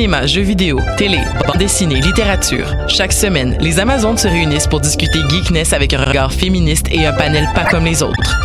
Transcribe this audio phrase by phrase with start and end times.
[0.00, 2.74] Cinéma, jeux vidéo, télé, bande dessinée, littérature.
[2.88, 7.12] Chaque semaine, les Amazones se réunissent pour discuter geekness avec un regard féministe et un
[7.12, 8.40] panel pas comme les autres.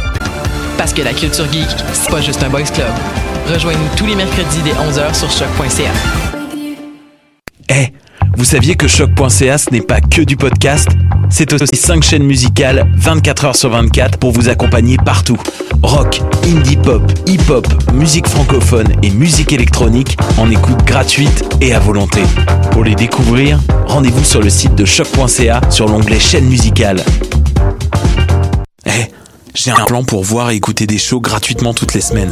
[0.77, 2.91] Parce que la culture geek, c'est pas juste un boys club.
[3.47, 5.91] Rejoignez-nous tous les mercredis dès 11h sur choc.ca.
[7.69, 7.93] Eh,
[8.35, 10.89] vous saviez que choc.ca ce n'est pas que du podcast?
[11.37, 15.35] C'est aussi 5 chaînes musicales 24 heures sur 24 pour vous accompagner partout.
[15.83, 22.21] Rock, indie pop, hip-hop, musique francophone et musique électronique en écoute gratuite et à volonté.
[22.71, 27.03] Pour les découvrir, rendez-vous sur le site de choc.ca sur l'onglet chaîne musicale.
[28.85, 29.11] Eh,
[29.53, 32.31] j'ai un plan pour voir et écouter des shows gratuitement toutes les semaines.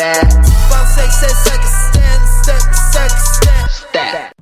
[0.00, 0.32] stat.
[0.70, 1.62] Five, six, six,
[1.92, 3.12] stand,
[3.92, 4.39] step,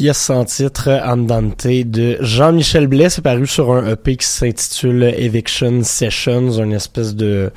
[0.00, 3.10] pièce sans titre Andante de Jean-Michel Blais.
[3.10, 7.52] C'est paru sur un EP qui s'intitule Eviction Sessions, une espèce de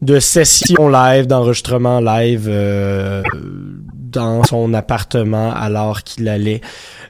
[0.00, 3.22] de session live, d'enregistrement live euh,
[3.94, 6.62] dans son appartement alors qu'il allait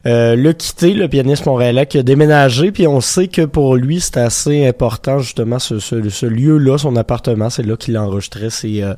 [0.05, 4.01] euh, le quitter, le pianiste montréalais qui a déménagé, puis on sait que pour lui,
[4.01, 8.95] c'est assez important justement ce, ce, lieu-là, son appartement, c'est là qu'il enregistrait ses, euh,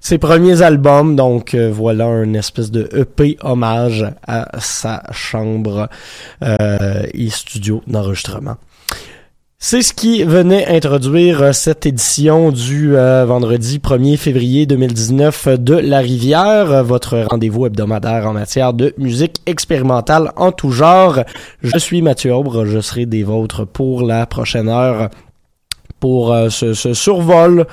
[0.00, 5.88] ses premiers albums, donc euh, voilà un espèce de EP hommage à sa chambre
[6.42, 8.56] et studio d'enregistrement.
[9.64, 15.76] C'est ce qui venait introduire euh, cette édition du euh, vendredi 1er février 2019 de
[15.76, 21.20] La Rivière, euh, votre rendez-vous hebdomadaire en matière de musique expérimentale en tout genre.
[21.62, 25.10] Je suis Mathieu Aubre, je serai des vôtres pour la prochaine heure
[26.00, 27.68] pour ce, survol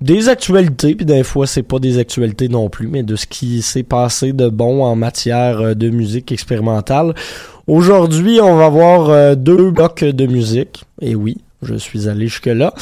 [0.00, 3.62] des actualités, puis des fois c'est pas des actualités non plus, mais de ce qui
[3.62, 7.14] s'est passé de bon en matière de musique expérimentale.
[7.66, 10.84] Aujourd'hui, on va voir deux blocs de musique.
[11.00, 12.72] Et oui, je suis allé jusque-là.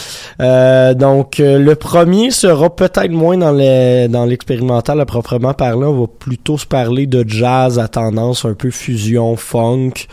[0.41, 5.85] Euh, donc, euh, le premier sera peut-être moins dans les, dans l'expérimental à proprement parler.
[5.87, 10.07] On va plutôt se parler de jazz à tendance un peu fusion, funk.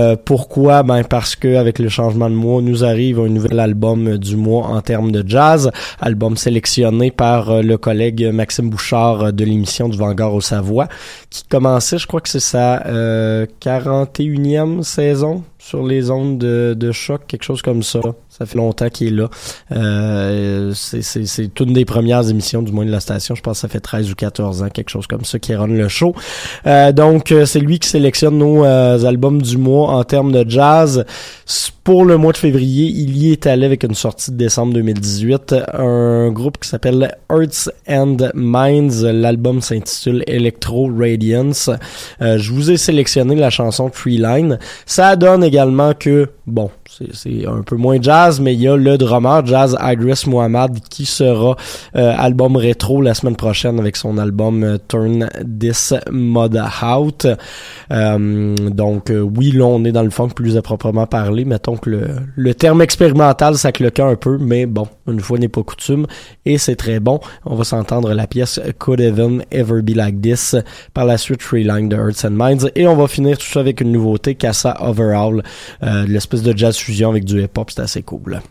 [0.00, 0.82] Euh, pourquoi?
[0.82, 4.66] Ben parce que avec le changement de mois, nous arrive un nouvel album du mois
[4.66, 5.70] en termes de jazz.
[6.00, 10.88] Album sélectionné par le collègue Maxime Bouchard de l'émission du Vanguard au Savoie,
[11.30, 12.82] qui commençait, je crois que c'est sa
[13.60, 18.00] 41e saison sur les ondes de, de choc, quelque chose comme ça.
[18.38, 19.28] Ça fait longtemps qu'il est là.
[19.72, 23.34] Euh, c'est une des premières émissions, du moins de la station.
[23.34, 25.66] Je pense que ça fait 13 ou 14 ans, quelque chose comme ça, qui run
[25.66, 26.14] le show.
[26.66, 30.48] Euh, donc, euh, c'est lui qui sélectionne nos euh, albums du mois en termes de
[30.48, 31.04] jazz.
[31.82, 35.54] Pour le mois de février, il y est allé avec une sortie de décembre 2018.
[35.72, 39.02] Un groupe qui s'appelle Earths and Minds.
[39.04, 41.70] L'album s'intitule Electro Radiance.
[42.20, 44.58] je vous ai sélectionné la chanson Tree Line.
[44.84, 46.70] Ça donne également que, bon,
[47.14, 51.06] c'est un peu moins jazz, mais il y a le drummer Jazz Idris Muhammad qui
[51.06, 51.56] sera
[51.96, 57.26] euh, album rétro la semaine prochaine avec son album euh, Turn This Mod Out.
[57.90, 61.44] Euh, donc oui, là on est dans le funk plus à proprement parler.
[61.44, 61.90] Mettons que
[62.36, 66.06] le, terme expérimental ça cloque un peu, mais bon, une fois n'est pas coutume
[66.44, 67.20] et c'est très bon.
[67.46, 70.56] On va s'entendre la pièce Could Even Ever Be Like This
[70.92, 73.80] par la suite Line de Earths and Minds et on va finir tout ça avec
[73.80, 75.42] une nouveauté Casa Overall,
[76.06, 78.17] l'espèce de jazz fusion avec du hip-hop, c'est assez cool.
[78.18, 78.42] Surrender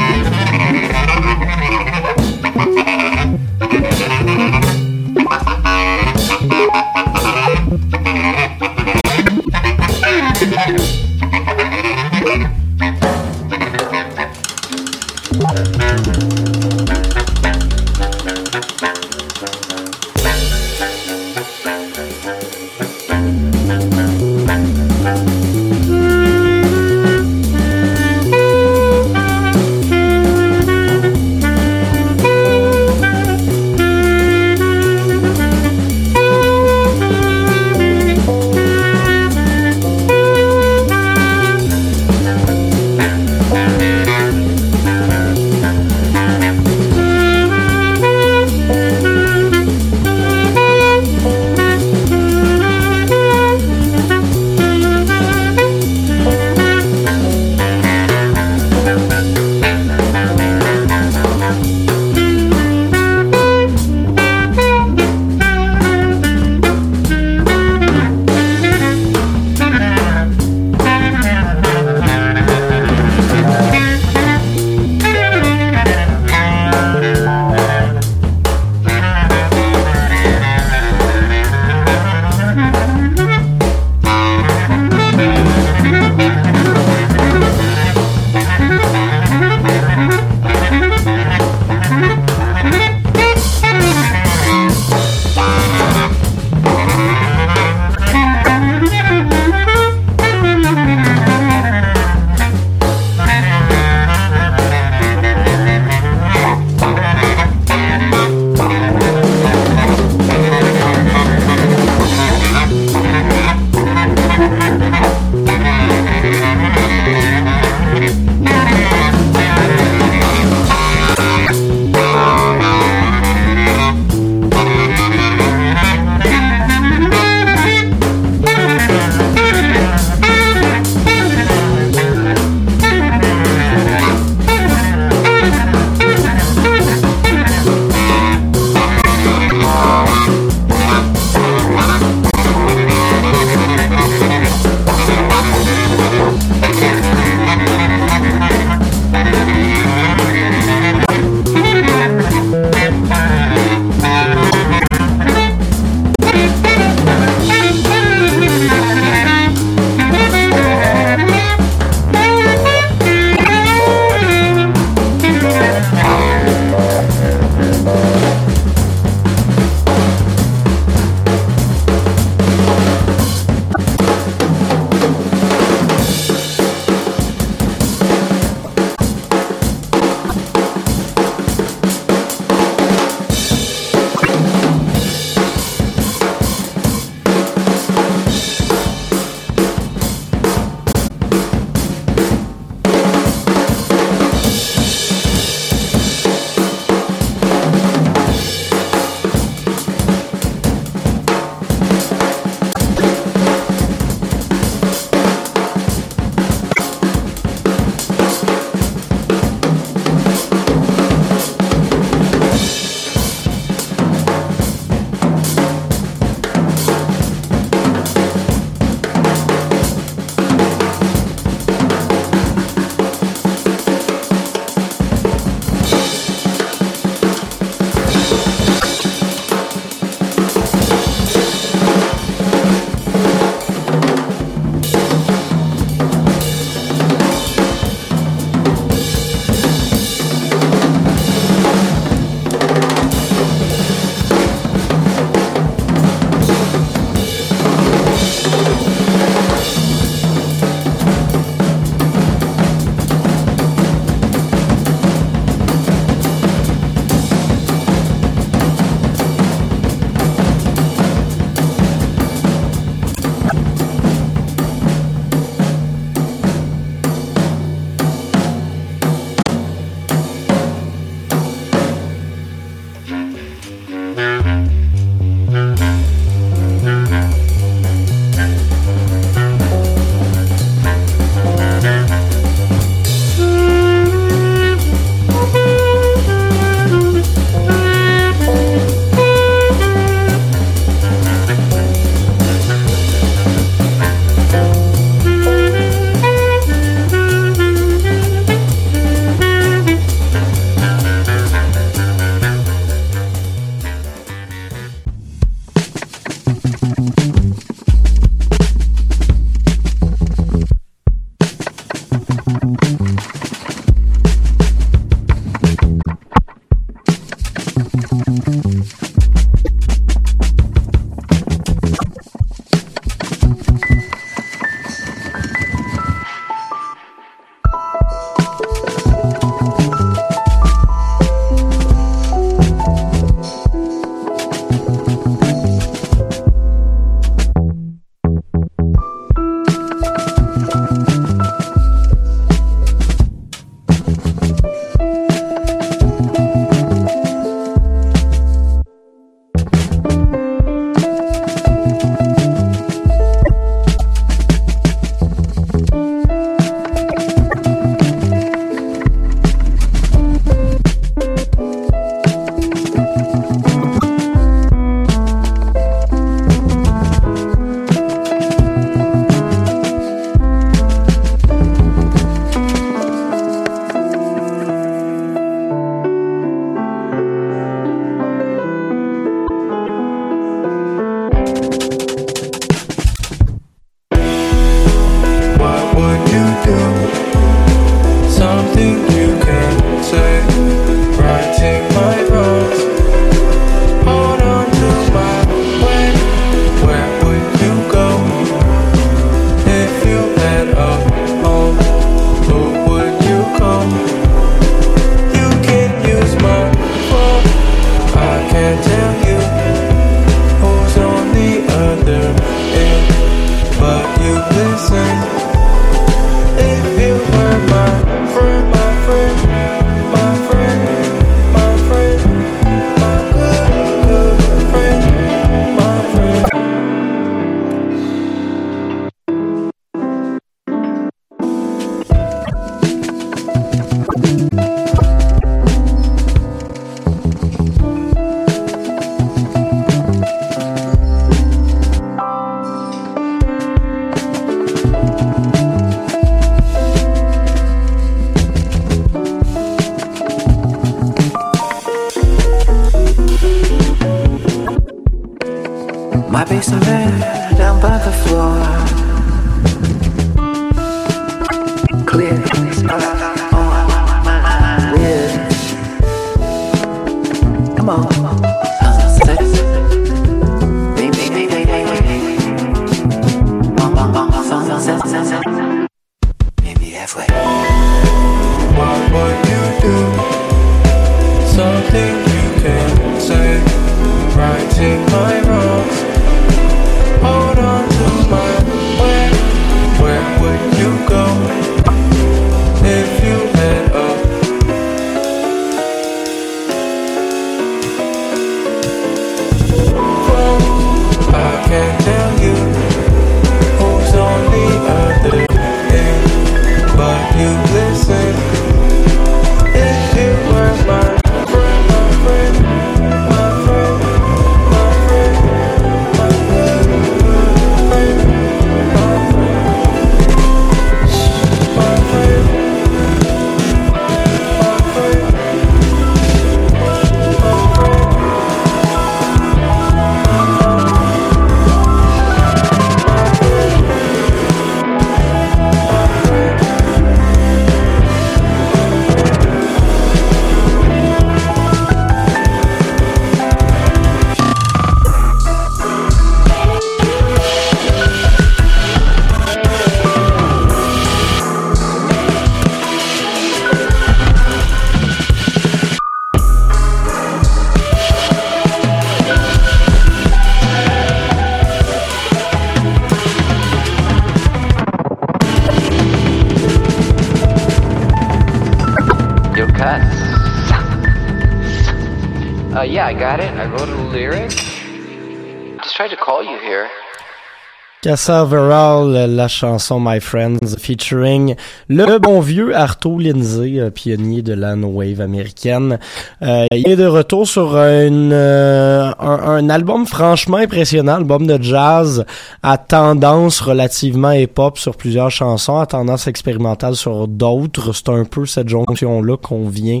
[578.10, 581.54] Casa Overall, la chanson My Friends, featuring
[581.88, 586.00] le bon vieux Arto Lindsay, euh, pionnier de la no wave américaine.
[586.42, 591.62] Euh, il est de retour sur une, euh, un, un album franchement impressionnant, album de
[591.62, 592.24] jazz
[592.62, 597.92] à tendance relativement hip-hop sur plusieurs chansons, à tendance expérimentale sur d'autres.
[597.92, 600.00] C'est un peu cette jonction-là qu'on vient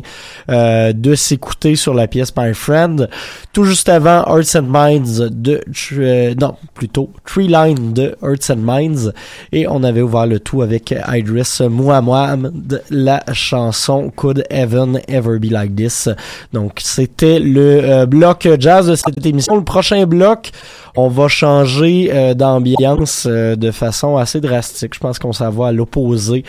[0.50, 3.10] euh, de s'écouter sur la pièce My Friend.
[3.52, 5.60] Tout juste avant, Hearts and Minds de...
[5.92, 9.12] euh, non, plutôt Tree Line de Hearts and Minds
[9.52, 15.50] et on avait ouvert le tout avec Idris Muhammad la chanson Could Heaven Ever Be
[15.50, 16.08] Like This?
[16.52, 19.56] Donc c'était le euh, bloc jazz de cette émission.
[19.56, 20.50] Le prochain bloc
[20.96, 24.94] on va changer euh, d'ambiance euh, de façon assez drastique.
[24.94, 26.44] Je pense qu'on s'en va à l'opposé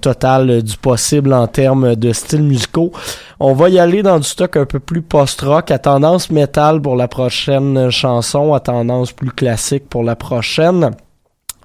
[0.00, 2.92] total du possible en termes de styles musicaux.
[3.40, 6.96] On va y aller dans du stock un peu plus post-rock, à tendance métal pour
[6.96, 10.90] la prochaine chanson, à tendance plus classique pour la prochaine.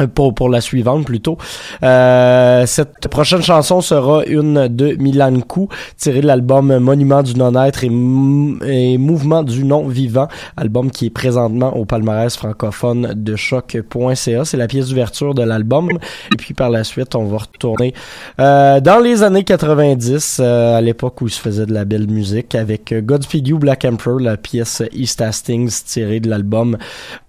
[0.02, 1.38] Euh, Pour, pour la suivante plutôt.
[1.84, 7.84] Euh, cette prochaine chanson sera une de Milan Kou, tirée de l'album Monument du non-être
[7.84, 10.28] et, Mou- et Mouvement du non-vivant,
[10.58, 14.46] album qui est présentement au palmarès francophone de choc.ca.
[14.46, 15.90] C'est la pièce d'ouverture de l'album.
[15.92, 17.94] Et puis par la suite, on va retourner
[18.40, 22.08] euh, dans les années 90, euh, à l'époque où il se faisait de la belle
[22.10, 26.78] musique, avec Godspeed You Black Emperor, la pièce East Hastings tirée de l'album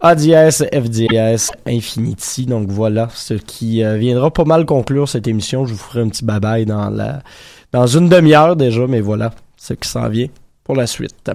[0.00, 2.46] ADS FDS Infinity.
[2.54, 5.66] Donc voilà, ce qui euh, viendra pas mal conclure cette émission.
[5.66, 7.20] Je vous ferai un petit bye-bye dans la
[7.72, 10.28] dans une demi-heure déjà, mais voilà ce qui s'en vient
[10.62, 11.32] pour la suite.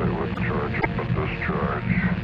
[0.00, 2.19] they would charge up a discharge.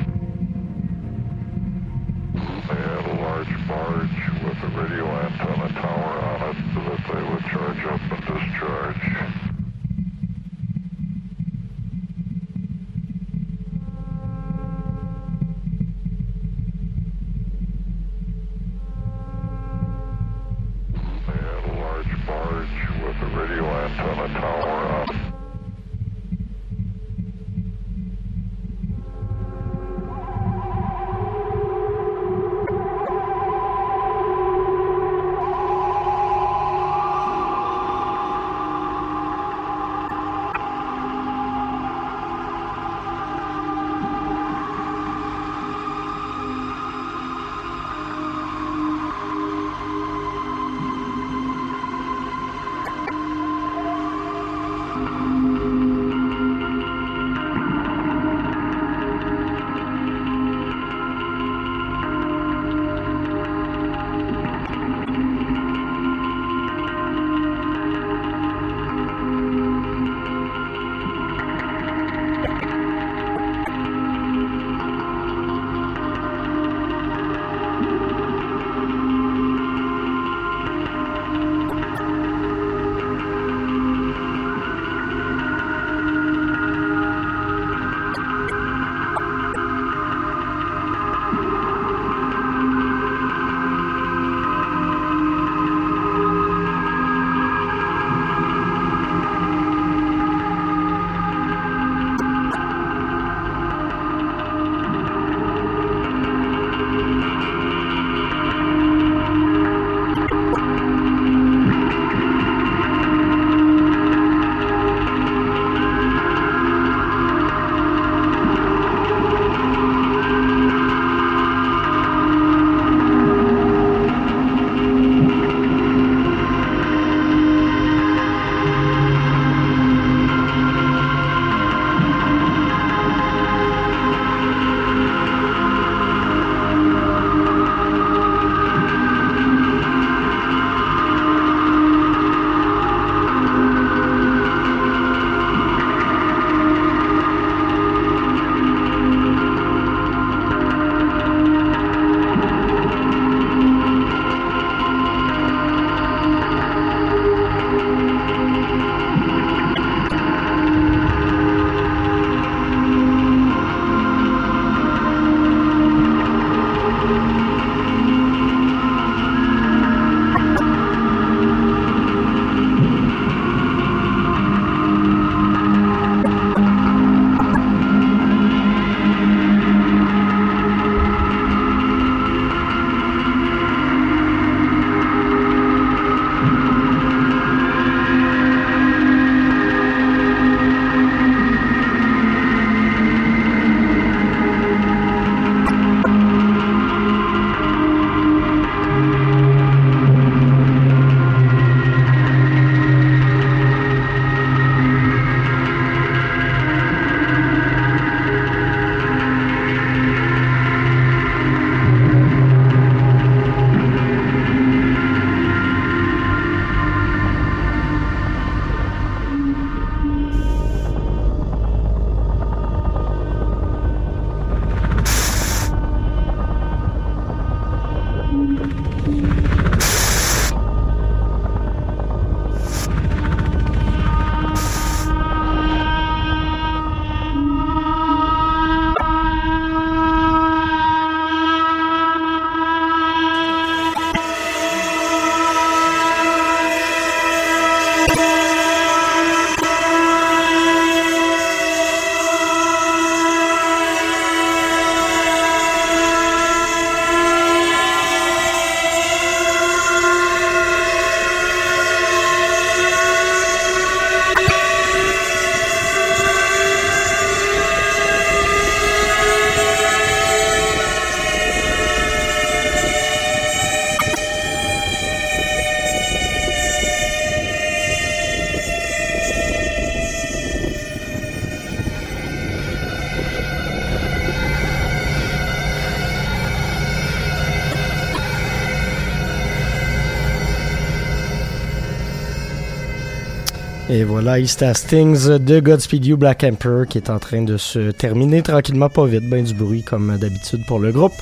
[293.97, 297.92] Et voilà, East Hastings de Godspeed You Black Emperor qui est en train de se
[297.92, 301.14] terminer tranquillement, pas vite, ben du bruit comme d'habitude pour le groupe.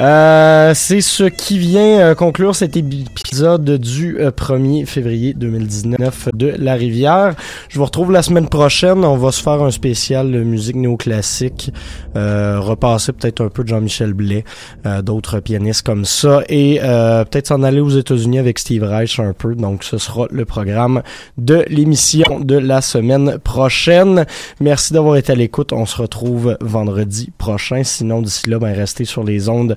[0.00, 6.52] Euh, c'est ce qui vient euh, conclure cet épisode du euh, 1er février 2019 de
[6.58, 7.34] La Rivière.
[7.68, 9.04] Je vous retrouve la semaine prochaine.
[9.04, 11.72] On va se faire un spécial musique néoclassique,
[12.16, 14.44] euh, repasser peut-être un peu de Jean-Michel Blais,
[14.84, 19.20] euh, d'autres pianistes comme ça, et euh, peut-être s'en aller aux États-Unis avec Steve Reich
[19.20, 19.54] un peu.
[19.54, 21.02] Donc ce sera le programme
[21.38, 24.26] de l'émission de la semaine prochaine.
[24.58, 25.72] Merci d'avoir été à l'écoute.
[25.72, 27.84] On se retrouve vendredi prochain.
[27.84, 29.76] Sinon, d'ici là, ben, restez sur les ondes